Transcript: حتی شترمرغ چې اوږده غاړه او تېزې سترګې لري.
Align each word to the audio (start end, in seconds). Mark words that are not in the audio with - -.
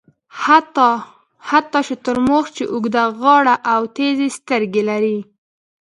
حتی 1.51 1.79
شترمرغ 1.87 2.45
چې 2.57 2.63
اوږده 2.73 3.03
غاړه 3.19 3.55
او 3.73 3.81
تېزې 3.95 4.27
سترګې 4.37 4.83
لري. 4.89 5.17